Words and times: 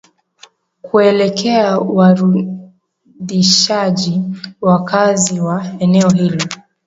kuelekea 0.81 1.79
warudishaji 1.79 4.21
wa 4.61 4.73
wakazi 4.73 5.39
wa 5.41 5.65
eneo 5.79 6.09
hilo 6.09 6.45